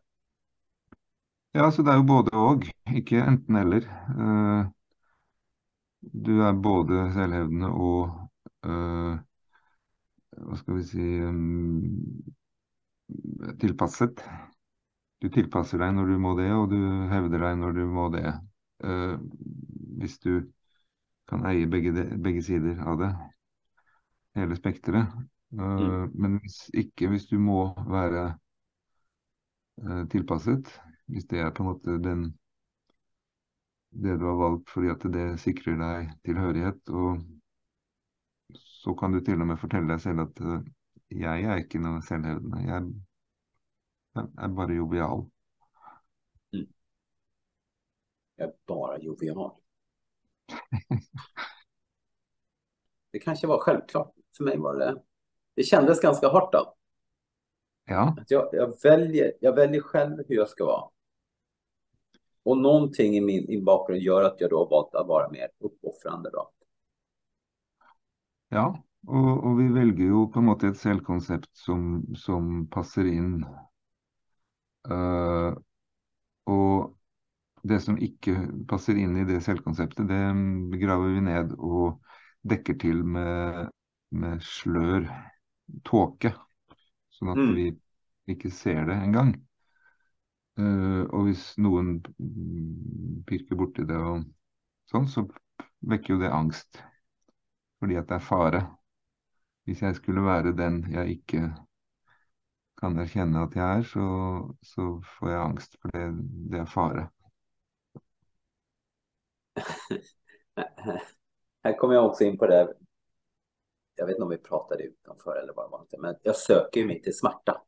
[1.54, 2.66] Ja, så det er jo både og,
[3.00, 3.86] ikke enten eller.
[4.26, 4.64] Eh,
[6.26, 8.12] du er både selvhevdende og
[8.64, 9.16] eh,
[10.46, 11.06] hva skal vi si
[11.38, 12.30] mm,
[13.60, 14.22] tilpasset.
[15.20, 16.78] Du tilpasser deg når du må det, og du
[17.12, 18.24] hevder deg når du må det.
[18.84, 19.16] Eh,
[20.00, 20.32] hvis du
[21.30, 23.10] kan eie begge, de, begge sider av det,
[24.38, 25.06] hele spekteret.
[25.52, 27.60] Eh, Men hvis ikke, hvis du må
[27.90, 28.30] være
[30.12, 30.68] tilpasset,
[31.10, 32.24] hvis det er på en måte den
[33.90, 37.24] det du har valgt fordi at det sikrer deg tilhørighet, og
[38.54, 40.68] så kan du til og med fortelle deg selv at eh,
[41.20, 42.62] jeg er ikke noe selvhevdende.
[42.68, 42.92] Jeg
[44.14, 45.26] jeg er bare jovial.
[48.36, 49.56] Jag är bara jovial.
[53.12, 54.14] Det kanske var självklart.
[54.36, 55.02] För mig var det...
[55.54, 56.74] Det kändes ganska hårt då.
[57.84, 60.90] Ja, Att jag, jag, väljer, jag väljer själv hur jag ska vara.
[62.50, 66.30] Och någonting i min, min bakgrund gör att jag då valt att vara mer uppoffrande
[66.30, 66.50] då.
[68.50, 68.74] ja.
[69.08, 73.38] Og, og vi velger jo på en måte et selvkonsept som, som passer inn.
[74.84, 75.54] Eh,
[76.52, 76.96] og
[77.62, 78.34] det som ikke
[78.68, 80.20] passer inn i det selvkonseptet, det
[80.82, 82.02] graver vi ned og
[82.44, 83.70] dekker til med,
[84.12, 85.08] med slør,
[85.88, 86.34] tåke,
[87.16, 87.54] sånn at Mm.
[87.56, 87.66] vi
[88.36, 89.32] ikke ser det engang.
[89.32, 89.49] Uh,
[90.58, 94.24] og hvis noen mm, pirker borti det og
[94.90, 95.24] sånn, så
[95.90, 96.82] vekker jo det angst.
[97.80, 98.60] Fordi at det er fare.
[99.64, 101.40] Hvis jeg skulle være den jeg ikke
[102.80, 104.04] kan erkjenne at jeg er, så,
[104.64, 104.86] så
[105.16, 106.04] får jeg angst, for det,
[106.52, 107.08] det er fare.
[111.62, 112.74] Här kommer jag också in på det.
[113.94, 115.86] Jag vet inte om vi pratade utanför eller vad det var.
[115.98, 117.62] Men jag söker mig till smärta.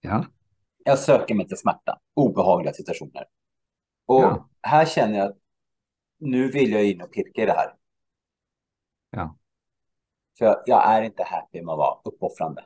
[0.00, 0.24] Ja,
[0.84, 1.98] Jag söker mig till smärta.
[2.14, 3.24] Obehagliga situationer.
[4.06, 4.48] Och Ja.
[4.62, 5.36] här känner jag att
[6.18, 7.74] nu vill jag in och pirka i det här.
[9.10, 9.36] Ja.
[10.38, 12.64] För jag, jag är inte happy med att vara uppoffrande.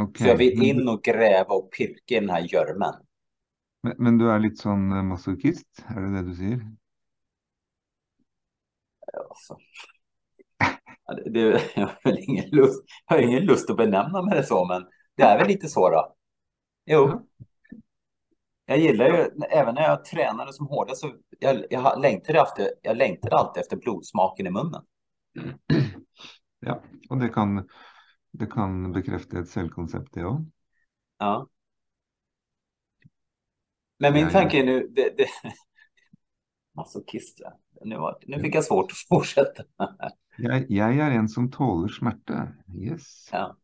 [0.00, 0.18] ok.
[0.18, 2.94] Så jag vill in och gräva och pirka i den här gjörmen.
[3.82, 6.60] men, men du er litt sånn eh, masochist, er det det du sier?
[9.30, 9.56] Alltså.
[11.16, 14.64] Det, det, jag, har ingen lust, jag har ingen lust att benämna mig det så,
[14.64, 16.14] men det är väl lite så då.
[16.86, 17.08] Jo.
[17.08, 17.22] Ja.
[18.66, 22.96] Jag gillar ju, även när jag tränade som hårdast, så jag, jag, längtade efter, jag
[22.96, 24.82] längtade alltid efter blodsmaken i munnen.
[26.64, 27.68] Ja, og det kan,
[28.30, 30.44] det kan bekrefte et selvkonsept, det òg.
[31.18, 31.48] Ja.
[33.98, 35.26] Men min Ja, tanke är nu, det, det,
[36.76, 37.58] masochist, ja.
[37.84, 39.64] nu, var, nu fick jag svårt att fortsätta.
[40.38, 42.54] Jeg, jeg er en som tåler smerte.
[42.70, 43.28] Yes.
[43.32, 43.56] Ja,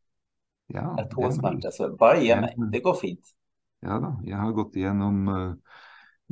[0.69, 2.41] Ja, jag det tål er smärta, så bara ge Ja.
[2.41, 3.35] mig, det går fint.
[3.81, 5.53] Ja da, jeg har gått igjennom eh,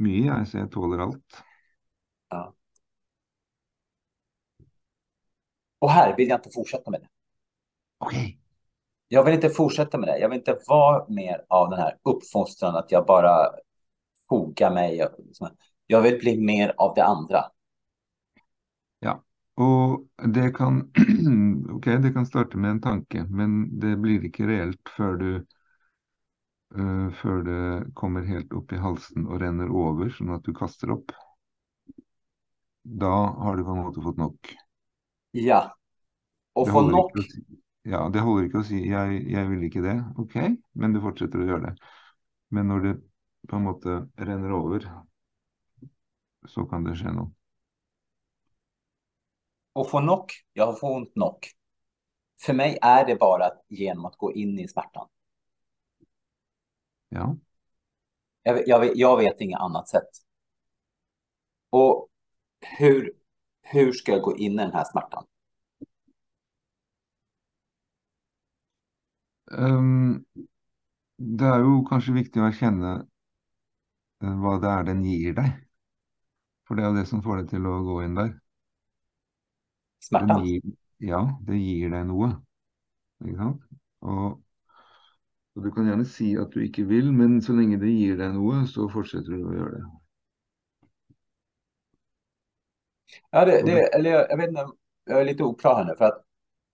[0.02, 1.42] mye, jeg, så jeg tåler alt.
[5.78, 7.08] Och här vill jag inte fortsätta med det.
[7.98, 8.14] Ok.
[9.08, 10.18] Jag vill inte fortsätta med det.
[10.18, 13.50] Jag vill inte vara mer av den här uppfostran att jag bara
[14.28, 15.04] fogar mig.
[15.04, 15.10] och.
[15.86, 17.44] Jag vill bli mer av det andra.
[19.56, 20.90] Og det kan
[21.76, 25.30] Ok, det kan starte med en tanke, men det blir ikke reelt før du
[26.72, 27.64] eh, Før det
[28.00, 31.12] kommer helt opp i halsen og renner over, sånn at du kaster opp.
[32.80, 33.12] Da
[33.42, 34.54] har du på en måte fått nok.
[35.36, 35.60] Ja.
[36.56, 37.44] Det få å si,
[37.92, 40.36] ja, det holder ikke å si jeg, 'jeg vil ikke det', ok,
[40.80, 41.74] men du fortsetter å gjøre det.
[42.56, 42.94] Men når det
[43.52, 44.88] på en måte renner over,
[46.48, 47.36] så kan det skje noe.
[49.76, 50.32] Och få knock.
[50.52, 51.55] Jag får ont knock.
[52.40, 55.08] För mig är det bara genom att gå in i smärtan.
[57.08, 57.36] Ja.
[58.42, 60.08] Jag, vet- jag, jag vet inget annat sätt.
[61.70, 62.08] Och
[62.78, 63.12] hur,
[63.62, 65.26] hur ska jag gå in i den här smärtan?
[69.58, 70.24] Ehm,
[71.18, 73.06] det är ju kanske viktigt att känna
[74.22, 75.66] eh, vad det är den ger dig.
[76.68, 78.22] För det är det som får dig till att gå in där.
[78.24, 78.40] Den
[80.00, 80.44] Smärtan?
[80.44, 80.62] ger,
[80.98, 82.34] ja, det ger dig något.
[83.24, 83.62] Ikke sant?
[83.98, 84.32] Och,
[85.54, 88.32] och du kan gärna säga att du inte vill, men så länge det ger dig
[88.32, 89.84] något så fortsätter du att göra det.
[93.30, 94.66] Ja, det, det, eller jag, jag vet inte,
[95.04, 96.24] jag är lite oklar här nu för att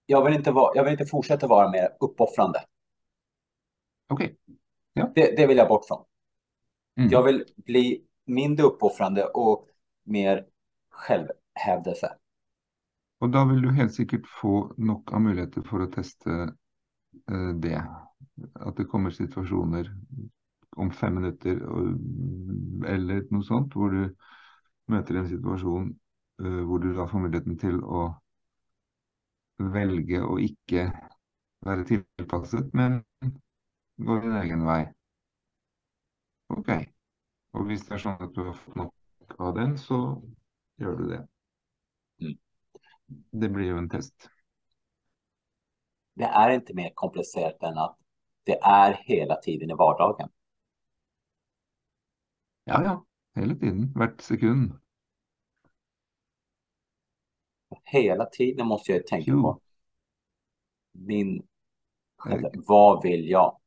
[0.07, 2.65] jag vill inte, vara, jag vill inte fortsätta vara mer uppoffrande.
[4.09, 4.37] Okej.
[4.95, 6.05] Det, det vill jag bort från.
[6.97, 7.11] Mm.
[7.11, 9.69] Jag vill bli mindre uppoffrande och
[10.05, 10.47] mer
[10.91, 12.17] självhävdelse.
[13.23, 16.43] Och då vill du helt säkert få nog av möjligheter för att testa
[17.31, 17.87] eh, det.
[18.55, 19.97] Att det kommer situationer
[20.77, 24.17] om fem minuter eh, eller något sånt, där du
[24.87, 25.99] möter en situation
[26.43, 28.23] eh, där du då får möjligheten till att
[29.59, 31.01] välja och inte
[31.59, 33.05] vara tillpassad, men
[33.97, 34.93] gå din egen väg.
[36.47, 36.93] Okej.
[37.51, 38.93] Och om det är så att du har fått nog
[39.39, 40.23] av den så
[40.77, 41.29] gör du det.
[43.31, 44.31] Det blir ju en test.
[46.15, 47.97] Det är inte mer komplicerat än att
[48.45, 50.29] det är hela tiden i vardagen.
[52.65, 53.05] Ja, ja.
[53.35, 54.73] Hela tiden, hvert sekund.
[57.85, 59.43] Hela tiden måste jag tänka Jo.
[59.43, 59.61] på
[60.93, 61.43] min
[62.55, 63.59] vad vill jag?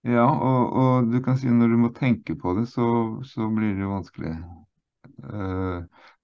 [0.00, 3.74] Ja, och, och du kan si när du må tänka på det, så, så blir
[3.74, 4.30] det.
[4.30, 4.61] Eh,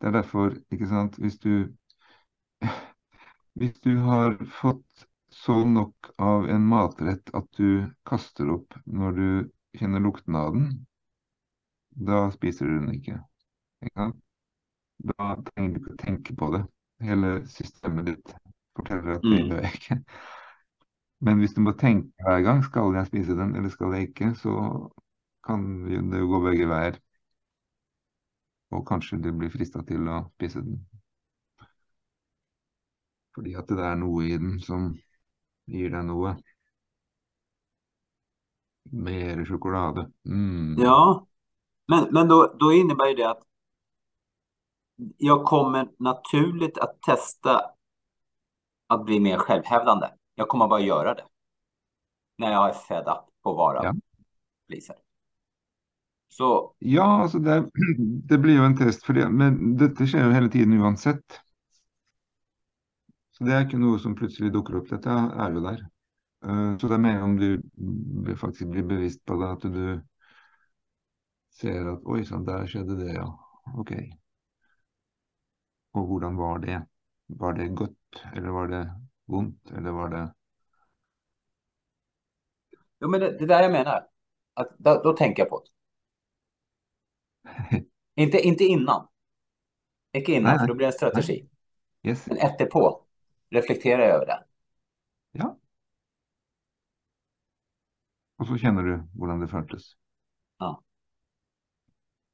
[0.01, 1.74] det är därför, ikke sant, hvis du
[3.53, 9.28] Hvis du har fått så nok av en matrett at du kaster opp når du
[9.82, 10.70] kjenner lukten av den,
[12.09, 13.18] da spiser du den ikke.
[13.84, 14.18] Ikke sant?
[15.12, 16.62] Da trenger du ikke å tenke på det.
[17.09, 18.34] Hele systemet ditt
[18.78, 19.49] forteller at det Mm.
[19.49, 19.99] gjør jeg ikke.
[21.26, 24.32] Men hvis du må tenke hver gang skal jeg spise den eller skal jeg ikke,
[24.38, 24.55] så
[25.46, 25.64] kan
[26.12, 26.99] det jo gå begge veier.
[28.71, 30.83] Og kanskje du blir frista til å spise den.
[33.35, 34.91] Fordi at det er noe i den som
[35.71, 36.35] gir deg noe.
[38.93, 40.09] Mer sjokolade.
[40.29, 40.77] Mm.
[40.81, 41.27] Ja,
[41.89, 43.43] men, men då, då innebär det att
[45.16, 47.71] jag kommer naturligt att testa
[48.87, 50.09] att bli mer självhävdande.
[50.35, 51.25] Jag kommer bara göra det.
[52.39, 53.95] När jag är fed up på att vara Ja.
[54.69, 54.97] pleaser.
[56.29, 57.57] Så Ja, altså det,
[58.31, 61.41] det blir jo en test for det, men dette skjer jo hele tiden uansett.
[63.37, 65.14] Så det er ikke noe som plutselig dukker opp, dette
[65.45, 65.81] er jo der.
[66.45, 67.49] Eh, Så det er mer om du
[68.24, 70.03] blir- faktisk blir bevisst på det, at du
[71.57, 73.29] ser at oi sann, der skjedde det, ja.
[73.85, 73.93] Ok.
[75.95, 76.79] Og hvordan var det?
[77.29, 78.83] Var det godt, eller var det
[79.26, 80.26] vondt, eller var det
[83.01, 84.07] jo, men det, det där jag menar.
[84.55, 85.70] Att då, då tänker jag på det.
[88.14, 89.09] Inte, inte innan.
[90.12, 91.49] Inte innan, Nej, för då blir det en strategi.
[92.03, 92.26] Yes.
[92.26, 93.05] Men efterpå
[93.51, 94.44] reflekterar jag över det.
[95.32, 95.59] Ja.
[98.38, 99.99] Og så kjenner du hvordan det føltes.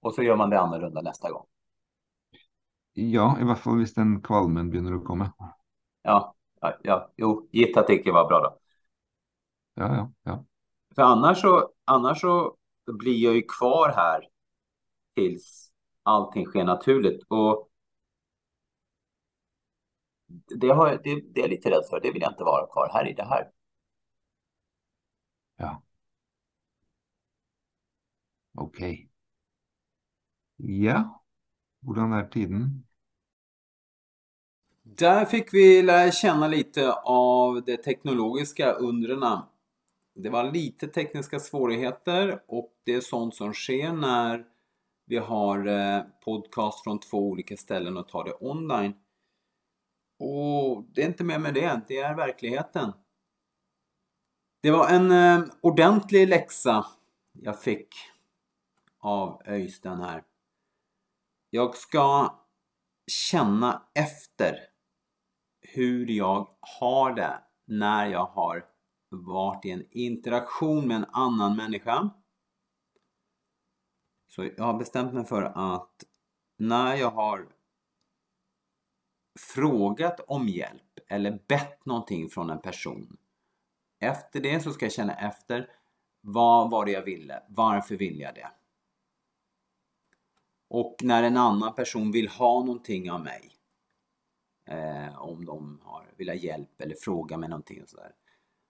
[0.04, 1.46] Och så gör man det annorlunda nästa gång.
[2.92, 5.30] Ja, i hvert fall hvis den kvalmen å komme.
[6.02, 7.12] Ja, ja, ja.
[7.16, 8.58] jo, gitt att det inte var bra då.
[9.74, 10.44] Ja, ja, ja.
[10.94, 12.56] För annars så, annars så
[12.86, 14.28] blir jag ju kvar här
[15.14, 17.22] tills allting sker naturligt.
[17.28, 17.70] Och
[20.60, 22.00] det, har, jag- det, det är jag lite rädd för.
[22.00, 23.50] Det vill jag inte vara kvar här i det här.
[25.58, 25.82] ja.
[28.54, 28.80] Ok.
[30.84, 30.96] Ja,
[31.82, 32.68] hvordan er tiden?
[34.82, 39.38] Där fick vi lära känna lite av det teknologiska undren.
[40.14, 44.44] Det var lite tekniska svårigheter och det är sånt som sker när
[45.06, 48.94] vi har eh, podcast från två olika ställen och tar det online.
[50.18, 52.92] Och det är inte mer med det, det är verkligheten.
[54.62, 56.86] Det var en eh, ordentlig läxa
[57.32, 57.94] jag fick
[58.98, 60.24] av Öystein här.
[61.50, 62.38] Jag ska
[63.06, 64.58] känna efter
[65.60, 68.64] hur jag har det när jag har
[69.10, 72.10] varit i en interaktion med en annan människa.
[74.34, 76.04] Så jag har bestämt mig för att
[76.56, 77.48] när jag har
[79.38, 83.16] frågat om hjälp eller bett någonting från en person.
[84.00, 85.70] Efter det så ska jag känna efter
[86.20, 87.42] vad var det jag ville?
[87.48, 88.50] Varför vill jag det?
[90.68, 93.52] Och när en annan person vill ha någonting av mig
[94.68, 98.12] eh, om de har, vill ha hjälp eller fråga mig någonting och sådär.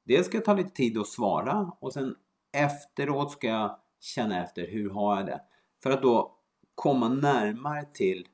[0.04, 2.16] dels ska jag ta lite tid att svara och sen
[2.52, 5.40] efteråt ska jag känna efter hur har jag det?
[5.84, 6.38] För att då
[6.74, 8.28] komma närmare till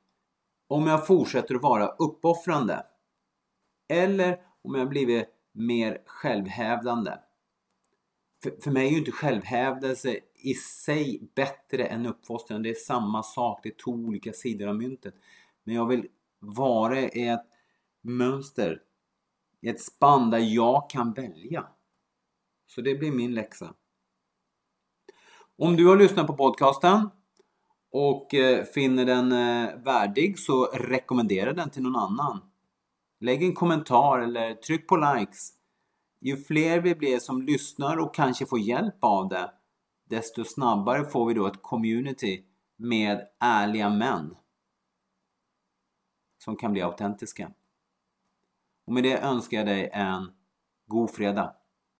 [0.67, 2.85] om jag fortsätter att vara uppoffrande
[3.87, 7.11] eller om jag blivit mer självhävdande.
[8.43, 12.63] För, för mig är ju inte självhävdelse i sig bättre än uppfostran.
[12.63, 15.15] Det är samma sak, det är två olika sidor av myntet.
[15.63, 16.07] Men jag vill
[16.39, 17.45] vara i ett
[18.01, 18.81] mönster,
[19.61, 21.67] i ett spann där jag kan välja.
[22.67, 23.73] Så det blir min läxa.
[25.57, 27.09] Om du har lyssnat på podcasten
[27.91, 32.41] och eh, finner den eh, värdig så rekommendera den till någon annan.
[33.19, 35.49] Lägg en kommentar eller tryck på likes.
[36.21, 39.51] Ju fler vi blir som lyssnar och kanske får hjälp av det
[40.11, 42.43] desto snabbare får vi då ett community
[42.77, 44.35] med ärliga män
[46.37, 47.51] som kan bli autentiska.
[48.87, 50.31] Och med det önskar jag dig en
[50.87, 51.55] god fredag.